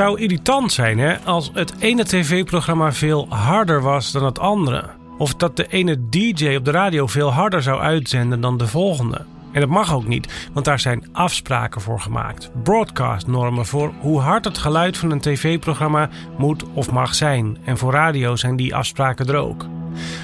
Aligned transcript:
zou 0.00 0.20
irritant 0.20 0.72
zijn 0.72 0.98
hè, 0.98 1.18
als 1.18 1.50
het 1.54 1.74
ene 1.78 2.04
tv-programma 2.04 2.92
veel 2.92 3.26
harder 3.28 3.82
was 3.82 4.12
dan 4.12 4.24
het 4.24 4.38
andere. 4.38 4.84
Of 5.18 5.34
dat 5.34 5.56
de 5.56 5.66
ene 5.66 6.08
DJ 6.08 6.54
op 6.56 6.64
de 6.64 6.70
radio 6.70 7.06
veel 7.06 7.32
harder 7.32 7.62
zou 7.62 7.80
uitzenden 7.80 8.40
dan 8.40 8.58
de 8.58 8.66
volgende. 8.66 9.24
En 9.52 9.60
dat 9.60 9.68
mag 9.68 9.94
ook 9.94 10.06
niet, 10.06 10.48
want 10.52 10.64
daar 10.64 10.80
zijn 10.80 11.08
afspraken 11.12 11.80
voor 11.80 12.00
gemaakt. 12.00 12.50
Broadcast-normen 12.62 13.66
voor 13.66 13.92
hoe 14.00 14.20
hard 14.20 14.44
het 14.44 14.58
geluid 14.58 14.96
van 14.96 15.10
een 15.10 15.20
tv-programma 15.20 16.08
moet 16.38 16.64
of 16.74 16.90
mag 16.90 17.14
zijn. 17.14 17.58
En 17.64 17.78
voor 17.78 17.92
radio 17.92 18.36
zijn 18.36 18.56
die 18.56 18.74
afspraken 18.74 19.26
er 19.26 19.36
ook. 19.36 19.66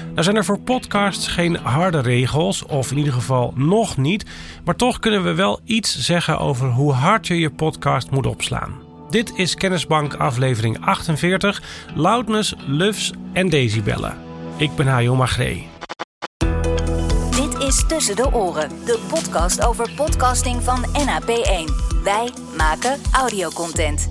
Nou 0.09 0.23
zijn 0.23 0.35
er 0.35 0.45
voor 0.45 0.59
podcasts 0.59 1.27
geen 1.27 1.55
harde 1.55 1.99
regels, 1.99 2.65
of 2.65 2.91
in 2.91 2.97
ieder 2.97 3.13
geval 3.13 3.53
nog 3.55 3.97
niet. 3.97 4.25
Maar 4.65 4.75
toch 4.75 4.99
kunnen 4.99 5.23
we 5.23 5.33
wel 5.33 5.59
iets 5.63 5.99
zeggen 5.99 6.39
over 6.39 6.69
hoe 6.69 6.93
hard 6.93 7.27
je 7.27 7.39
je 7.39 7.49
podcast 7.49 8.11
moet 8.11 8.25
opslaan. 8.25 8.86
Dit 9.09 9.31
is 9.35 9.55
Kennisbank 9.55 10.13
aflevering 10.13 10.85
48, 10.85 11.61
Loudness, 11.95 12.55
Lufs 12.65 13.13
en 13.33 13.49
Decibellen. 13.49 14.17
Ik 14.57 14.75
ben 14.75 14.87
Hajo 14.87 15.15
Magree. 15.15 15.67
Dit 17.29 17.57
is 17.57 17.85
Tussen 17.87 18.15
de 18.15 18.33
Oren, 18.33 18.69
de 18.85 18.99
podcast 19.09 19.65
over 19.65 19.89
podcasting 19.95 20.63
van 20.63 20.85
NAP1. 20.85 21.73
Wij 22.03 22.29
maken 22.57 22.99
audiocontent. 23.11 24.09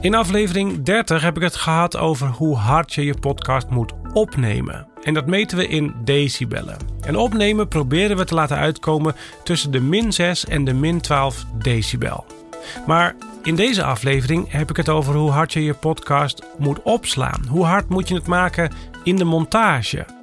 In 0.00 0.14
aflevering 0.14 0.82
30 0.82 1.22
heb 1.22 1.36
ik 1.36 1.42
het 1.42 1.56
gehad 1.56 1.96
over 1.96 2.28
hoe 2.28 2.56
hard 2.56 2.94
je 2.94 3.04
je 3.04 3.14
podcast 3.20 3.68
moet 3.68 3.92
opnemen. 4.12 4.86
En 5.02 5.14
dat 5.14 5.26
meten 5.26 5.58
we 5.58 5.66
in 5.66 5.94
decibellen. 6.04 6.76
En 7.00 7.16
opnemen 7.16 7.68
proberen 7.68 8.16
we 8.16 8.24
te 8.24 8.34
laten 8.34 8.56
uitkomen 8.56 9.14
tussen 9.44 9.70
de 9.70 9.80
min 9.80 10.12
6 10.12 10.44
en 10.44 10.64
de 10.64 10.72
min 10.72 11.00
12 11.00 11.44
decibel. 11.58 12.37
Maar 12.86 13.14
in 13.42 13.56
deze 13.56 13.84
aflevering 13.84 14.50
heb 14.50 14.70
ik 14.70 14.76
het 14.76 14.88
over 14.88 15.14
hoe 15.14 15.30
hard 15.30 15.52
je 15.52 15.64
je 15.64 15.74
podcast 15.74 16.42
moet 16.58 16.82
opslaan. 16.82 17.46
Hoe 17.48 17.64
hard 17.64 17.88
moet 17.88 18.08
je 18.08 18.14
het 18.14 18.26
maken 18.26 18.72
in 19.04 19.16
de 19.16 19.24
montage? 19.24 20.17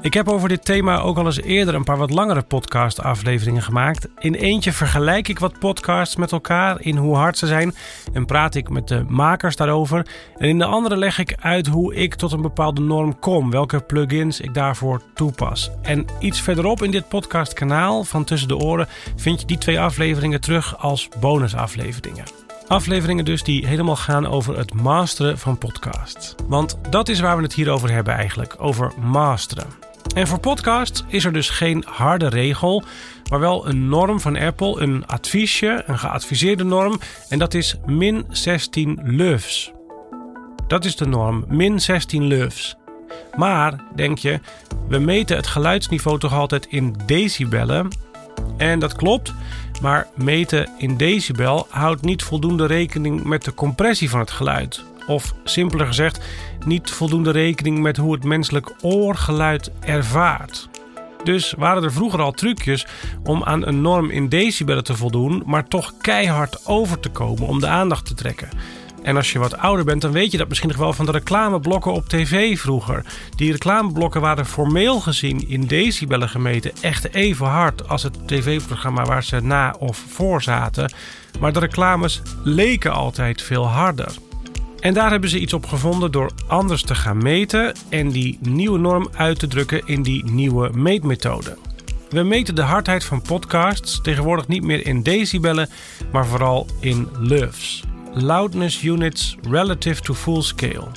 Ik 0.00 0.14
heb 0.14 0.28
over 0.28 0.48
dit 0.48 0.64
thema 0.64 1.00
ook 1.00 1.16
al 1.16 1.24
eens 1.24 1.40
eerder 1.40 1.74
een 1.74 1.84
paar 1.84 1.96
wat 1.96 2.10
langere 2.10 2.42
podcast-afleveringen 2.42 3.62
gemaakt. 3.62 4.08
In 4.18 4.34
eentje 4.34 4.72
vergelijk 4.72 5.28
ik 5.28 5.38
wat 5.38 5.58
podcasts 5.58 6.16
met 6.16 6.32
elkaar 6.32 6.80
in 6.80 6.96
hoe 6.96 7.16
hard 7.16 7.38
ze 7.38 7.46
zijn 7.46 7.74
en 8.12 8.26
praat 8.26 8.54
ik 8.54 8.68
met 8.68 8.88
de 8.88 9.04
makers 9.08 9.56
daarover. 9.56 10.06
En 10.36 10.48
in 10.48 10.58
de 10.58 10.64
andere 10.64 10.96
leg 10.96 11.18
ik 11.18 11.36
uit 11.40 11.66
hoe 11.66 11.94
ik 11.94 12.14
tot 12.14 12.32
een 12.32 12.42
bepaalde 12.42 12.80
norm 12.80 13.18
kom, 13.18 13.50
welke 13.50 13.80
plugins 13.80 14.40
ik 14.40 14.54
daarvoor 14.54 15.02
toepas. 15.14 15.70
En 15.82 16.06
iets 16.18 16.40
verderop 16.40 16.82
in 16.82 16.90
dit 16.90 17.08
podcastkanaal 17.08 18.04
van 18.04 18.24
Tussen 18.24 18.48
de 18.48 18.56
Oren 18.56 18.88
vind 19.16 19.40
je 19.40 19.46
die 19.46 19.58
twee 19.58 19.80
afleveringen 19.80 20.40
terug 20.40 20.78
als 20.78 21.08
bonusafleveringen. 21.20 22.24
Afleveringen 22.66 23.24
dus 23.24 23.42
die 23.42 23.66
helemaal 23.66 23.96
gaan 23.96 24.26
over 24.26 24.58
het 24.58 24.74
masteren 24.74 25.38
van 25.38 25.58
podcasts. 25.58 26.34
Want 26.48 26.78
dat 26.90 27.08
is 27.08 27.20
waar 27.20 27.36
we 27.36 27.42
het 27.42 27.54
hier 27.54 27.70
over 27.70 27.90
hebben 27.90 28.14
eigenlijk, 28.14 28.54
over 28.58 28.92
masteren. 29.00 29.85
En 30.16 30.26
voor 30.26 30.38
podcasts 30.38 31.04
is 31.08 31.24
er 31.24 31.32
dus 31.32 31.50
geen 31.50 31.84
harde 31.86 32.28
regel, 32.28 32.82
maar 33.30 33.40
wel 33.40 33.68
een 33.68 33.88
norm 33.88 34.20
van 34.20 34.36
Apple, 34.36 34.80
een 34.80 35.06
adviesje, 35.06 35.82
een 35.86 35.98
geadviseerde 35.98 36.64
norm. 36.64 37.00
En 37.28 37.38
dat 37.38 37.54
is 37.54 37.76
min 37.86 38.24
16 38.28 39.00
lufs. 39.02 39.72
Dat 40.66 40.84
is 40.84 40.96
de 40.96 41.06
norm, 41.06 41.44
min 41.48 41.80
16 41.80 42.24
lufs. 42.24 42.76
Maar, 43.34 43.84
denk 43.94 44.18
je, 44.18 44.40
we 44.88 44.98
meten 44.98 45.36
het 45.36 45.46
geluidsniveau 45.46 46.18
toch 46.18 46.32
altijd 46.32 46.66
in 46.66 46.96
decibellen? 47.06 47.88
En 48.56 48.78
dat 48.78 48.96
klopt, 48.96 49.34
maar 49.82 50.06
meten 50.14 50.68
in 50.78 50.96
decibel 50.96 51.66
houdt 51.70 52.02
niet 52.02 52.22
voldoende 52.22 52.66
rekening 52.66 53.24
met 53.24 53.44
de 53.44 53.54
compressie 53.54 54.10
van 54.10 54.20
het 54.20 54.30
geluid. 54.30 54.84
Of 55.06 55.34
simpeler 55.44 55.86
gezegd, 55.86 56.24
niet 56.64 56.90
voldoende 56.90 57.30
rekening 57.30 57.78
met 57.78 57.96
hoe 57.96 58.12
het 58.12 58.24
menselijk 58.24 58.72
oor 58.82 59.14
geluid 59.14 59.70
ervaart. 59.80 60.68
Dus 61.24 61.54
waren 61.58 61.82
er 61.82 61.92
vroeger 61.92 62.20
al 62.20 62.32
trucjes 62.32 62.86
om 63.24 63.44
aan 63.44 63.66
een 63.66 63.80
norm 63.80 64.10
in 64.10 64.28
decibellen 64.28 64.84
te 64.84 64.96
voldoen, 64.96 65.42
maar 65.46 65.68
toch 65.68 65.92
keihard 66.00 66.66
over 66.66 67.00
te 67.00 67.08
komen 67.08 67.46
om 67.46 67.60
de 67.60 67.66
aandacht 67.66 68.06
te 68.06 68.14
trekken. 68.14 68.48
En 69.02 69.16
als 69.16 69.32
je 69.32 69.38
wat 69.38 69.56
ouder 69.56 69.84
bent, 69.84 70.02
dan 70.02 70.12
weet 70.12 70.30
je 70.30 70.38
dat 70.38 70.48
misschien 70.48 70.68
nog 70.68 70.78
wel 70.78 70.92
van 70.92 71.06
de 71.06 71.12
reclameblokken 71.12 71.92
op 71.92 72.08
tv 72.08 72.58
vroeger. 72.58 73.04
Die 73.36 73.52
reclameblokken 73.52 74.20
waren 74.20 74.46
formeel 74.46 75.00
gezien 75.00 75.48
in 75.48 75.66
decibellen 75.66 76.28
gemeten 76.28 76.72
echt 76.80 77.14
even 77.14 77.46
hard 77.46 77.88
als 77.88 78.02
het 78.02 78.28
tv-programma 78.28 79.04
waar 79.04 79.24
ze 79.24 79.40
na 79.40 79.74
of 79.78 80.04
voor 80.08 80.42
zaten. 80.42 80.92
Maar 81.40 81.52
de 81.52 81.58
reclames 81.58 82.22
leken 82.42 82.92
altijd 82.92 83.42
veel 83.42 83.66
harder. 83.66 84.12
En 84.80 84.94
daar 84.94 85.10
hebben 85.10 85.30
ze 85.30 85.40
iets 85.40 85.52
op 85.52 85.66
gevonden 85.66 86.12
door 86.12 86.30
anders 86.46 86.82
te 86.82 86.94
gaan 86.94 87.22
meten 87.22 87.74
en 87.88 88.10
die 88.10 88.38
nieuwe 88.40 88.78
norm 88.78 89.08
uit 89.12 89.38
te 89.38 89.46
drukken 89.46 89.82
in 89.86 90.02
die 90.02 90.24
nieuwe 90.24 90.70
meetmethode. 90.74 91.56
We 92.10 92.22
meten 92.22 92.54
de 92.54 92.62
hardheid 92.62 93.04
van 93.04 93.22
podcasts 93.22 94.00
tegenwoordig 94.02 94.48
niet 94.48 94.62
meer 94.62 94.86
in 94.86 95.02
decibellen, 95.02 95.68
maar 96.12 96.26
vooral 96.26 96.66
in 96.80 97.08
lufs. 97.18 97.84
Loudness 98.12 98.82
Units 98.82 99.36
Relative 99.50 100.02
to 100.02 100.14
Full 100.14 100.42
Scale. 100.42 100.88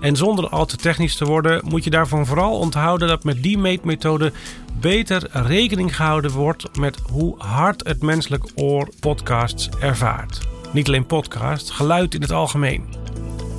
En 0.00 0.16
zonder 0.16 0.48
al 0.48 0.66
te 0.66 0.76
technisch 0.76 1.16
te 1.16 1.24
worden, 1.24 1.60
moet 1.64 1.84
je 1.84 1.90
daarvan 1.90 2.26
vooral 2.26 2.58
onthouden 2.58 3.08
dat 3.08 3.24
met 3.24 3.42
die 3.42 3.58
meetmethode 3.58 4.32
beter 4.80 5.28
rekening 5.30 5.96
gehouden 5.96 6.30
wordt 6.30 6.76
met 6.78 6.98
hoe 7.10 7.34
hard 7.38 7.86
het 7.86 8.02
menselijk 8.02 8.44
oor 8.54 8.88
podcasts 9.00 9.68
ervaart. 9.80 10.40
Niet 10.72 10.86
alleen 10.86 11.06
podcasts, 11.06 11.70
geluid 11.70 12.14
in 12.14 12.20
het 12.20 12.32
algemeen 12.32 13.03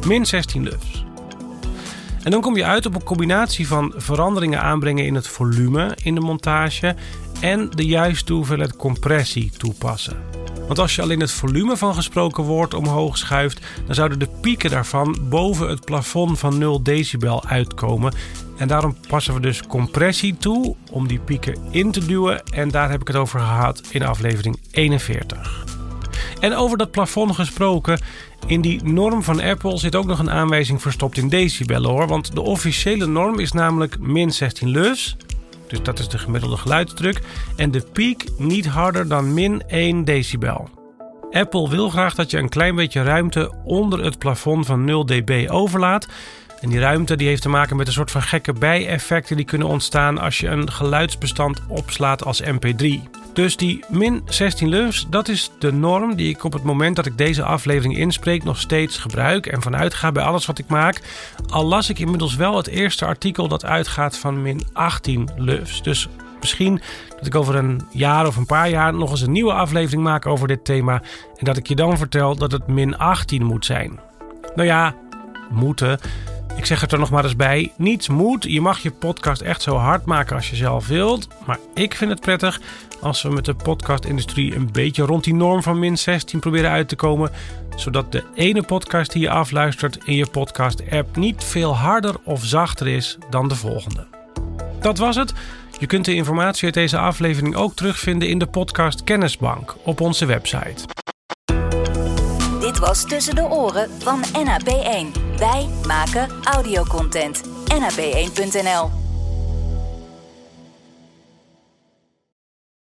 min 0.05 0.25
16 0.25 0.63
lufs. 0.63 1.05
En 2.23 2.31
dan 2.31 2.41
kom 2.41 2.55
je 2.55 2.65
uit 2.65 2.85
op 2.85 2.95
een 2.95 3.03
combinatie 3.03 3.67
van 3.67 3.93
veranderingen 3.95 4.61
aanbrengen 4.61 5.05
in 5.05 5.15
het 5.15 5.27
volume 5.27 5.97
in 6.03 6.15
de 6.15 6.21
montage 6.21 6.95
en 7.39 7.69
de 7.69 7.85
juiste 7.85 8.33
hoeveelheid 8.33 8.75
compressie 8.75 9.51
toepassen. 9.57 10.17
Want 10.67 10.79
als 10.79 10.95
je 10.95 11.01
alleen 11.01 11.19
het 11.19 11.31
volume 11.31 11.77
van 11.77 11.93
gesproken 11.93 12.43
woord 12.43 12.73
omhoog 12.73 13.17
schuift, 13.17 13.65
dan 13.85 13.95
zouden 13.95 14.19
de 14.19 14.29
pieken 14.41 14.69
daarvan 14.69 15.17
boven 15.21 15.69
het 15.69 15.85
plafond 15.85 16.39
van 16.39 16.57
0 16.57 16.83
decibel 16.83 17.45
uitkomen. 17.45 18.13
En 18.57 18.67
daarom 18.67 18.95
passen 19.07 19.33
we 19.33 19.39
dus 19.39 19.67
compressie 19.67 20.37
toe 20.37 20.75
om 20.91 21.07
die 21.07 21.19
pieken 21.19 21.57
in 21.69 21.91
te 21.91 22.05
duwen. 22.05 22.43
En 22.43 22.69
daar 22.69 22.89
heb 22.89 23.01
ik 23.01 23.07
het 23.07 23.17
over 23.17 23.39
gehad 23.39 23.81
in 23.89 24.03
aflevering 24.05 24.59
41. 24.71 25.74
En 26.39 26.55
over 26.55 26.77
dat 26.77 26.91
plafond 26.91 27.35
gesproken, 27.35 27.99
in 28.47 28.61
die 28.61 28.83
norm 28.83 29.23
van 29.23 29.41
Apple 29.41 29.77
zit 29.77 29.95
ook 29.95 30.05
nog 30.05 30.19
een 30.19 30.31
aanwijzing 30.31 30.81
verstopt 30.81 31.17
in 31.17 31.29
decibellen 31.29 31.89
hoor. 31.89 32.07
Want 32.07 32.33
de 32.33 32.41
officiële 32.41 33.05
norm 33.05 33.39
is 33.39 33.51
namelijk 33.51 33.99
min 33.99 34.31
16 34.31 34.69
lus. 34.69 35.17
Dus 35.67 35.81
dat 35.81 35.99
is 35.99 36.07
de 36.07 36.17
gemiddelde 36.17 36.57
geluidsdruk. 36.57 37.21
En 37.55 37.71
de 37.71 37.85
piek 37.93 38.25
niet 38.37 38.67
harder 38.67 39.07
dan 39.07 39.33
min 39.33 39.63
1 39.67 40.05
decibel. 40.05 40.69
Apple 41.31 41.69
wil 41.69 41.89
graag 41.89 42.15
dat 42.15 42.31
je 42.31 42.37
een 42.37 42.49
klein 42.49 42.75
beetje 42.75 43.03
ruimte 43.03 43.53
onder 43.63 44.03
het 44.03 44.17
plafond 44.17 44.65
van 44.65 44.83
0 44.83 45.05
dB 45.05 45.45
overlaat. 45.49 46.07
En 46.61 46.69
die 46.69 46.79
ruimte 46.79 47.15
die 47.15 47.27
heeft 47.27 47.41
te 47.41 47.49
maken 47.49 47.75
met 47.75 47.87
een 47.87 47.93
soort 47.93 48.11
van 48.11 48.21
gekke 48.21 48.53
bijeffecten 48.53 49.35
die 49.35 49.45
kunnen 49.45 49.67
ontstaan 49.67 50.17
als 50.17 50.37
je 50.37 50.47
een 50.47 50.71
geluidsbestand 50.71 51.61
opslaat 51.67 52.23
als 52.23 52.41
MP3. 52.43 53.01
Dus 53.35 53.57
die 53.57 53.83
min 53.89 54.21
16 54.25 54.69
lufs, 54.69 55.05
dat 55.09 55.27
is 55.27 55.51
de 55.59 55.71
norm 55.71 56.15
die 56.15 56.29
ik 56.29 56.43
op 56.43 56.53
het 56.53 56.63
moment 56.63 56.95
dat 56.95 57.05
ik 57.05 57.17
deze 57.17 57.43
aflevering 57.43 57.97
inspreek 57.97 58.43
nog 58.43 58.59
steeds 58.59 58.97
gebruik 58.97 59.45
en 59.45 59.61
vanuit 59.61 59.93
ga 59.93 60.11
bij 60.11 60.23
alles 60.23 60.45
wat 60.45 60.59
ik 60.59 60.67
maak. 60.67 61.01
Al 61.49 61.65
las 61.65 61.89
ik 61.89 61.99
inmiddels 61.99 62.35
wel 62.35 62.57
het 62.57 62.67
eerste 62.67 63.05
artikel 63.05 63.47
dat 63.47 63.65
uitgaat 63.65 64.17
van 64.17 64.41
min 64.41 64.61
18 64.73 65.29
lufs. 65.37 65.83
Dus 65.83 66.07
misschien 66.39 66.81
dat 67.17 67.25
ik 67.25 67.35
over 67.35 67.55
een 67.55 67.81
jaar 67.91 68.27
of 68.27 68.35
een 68.35 68.45
paar 68.45 68.69
jaar 68.69 68.93
nog 68.93 69.11
eens 69.11 69.21
een 69.21 69.31
nieuwe 69.31 69.53
aflevering 69.53 70.03
maak 70.03 70.25
over 70.25 70.47
dit 70.47 70.65
thema 70.65 71.01
en 71.37 71.45
dat 71.45 71.57
ik 71.57 71.67
je 71.67 71.75
dan 71.75 71.97
vertel 71.97 72.35
dat 72.35 72.51
het 72.51 72.67
min 72.67 72.97
18 72.97 73.43
moet 73.43 73.65
zijn. 73.65 73.99
Nou 74.55 74.67
ja, 74.67 74.95
moeten. 75.49 75.99
Ik 76.55 76.65
zeg 76.65 76.81
het 76.81 76.91
er 76.91 76.99
nog 76.99 77.09
maar 77.09 77.23
eens 77.23 77.35
bij. 77.35 77.71
Niets 77.77 78.07
moet. 78.07 78.43
Je 78.43 78.61
mag 78.61 78.79
je 78.79 78.91
podcast 78.91 79.41
echt 79.41 79.61
zo 79.61 79.75
hard 79.75 80.05
maken 80.05 80.35
als 80.35 80.49
je 80.49 80.55
zelf 80.55 80.87
wilt. 80.87 81.27
Maar 81.45 81.57
ik 81.73 81.95
vind 81.95 82.11
het 82.11 82.21
prettig 82.21 82.61
als 83.01 83.21
we 83.21 83.29
met 83.29 83.45
de 83.45 83.53
podcastindustrie 83.53 84.55
een 84.55 84.71
beetje 84.71 85.03
rond 85.03 85.23
die 85.23 85.33
norm 85.33 85.63
van 85.63 85.79
min 85.79 85.97
16 85.97 86.39
proberen 86.39 86.71
uit 86.71 86.87
te 86.87 86.95
komen. 86.95 87.31
Zodat 87.75 88.11
de 88.11 88.23
ene 88.35 88.63
podcast 88.63 89.11
die 89.11 89.21
je 89.21 89.29
afluistert 89.29 89.97
in 90.05 90.15
je 90.15 90.27
podcast-app 90.29 91.15
niet 91.15 91.43
veel 91.43 91.75
harder 91.75 92.15
of 92.23 92.43
zachter 92.43 92.87
is 92.87 93.17
dan 93.29 93.47
de 93.47 93.55
volgende. 93.55 94.07
Dat 94.79 94.97
was 94.97 95.15
het. 95.15 95.33
Je 95.79 95.85
kunt 95.85 96.05
de 96.05 96.15
informatie 96.15 96.65
uit 96.65 96.73
deze 96.73 96.97
aflevering 96.97 97.55
ook 97.55 97.75
terugvinden 97.75 98.29
in 98.29 98.37
de 98.37 98.47
podcast 98.47 99.03
Kennisbank 99.03 99.75
op 99.83 100.01
onze 100.01 100.25
website. 100.25 100.94
Was 102.85 103.05
Tussen 103.05 103.35
de 103.35 103.41
Oren 103.41 103.89
van 104.01 104.23
NAP1. 104.23 105.37
Wij 105.37 105.69
maken 105.87 106.29
audiocontent. 106.43 107.41
NAP1.nl 107.73 109.04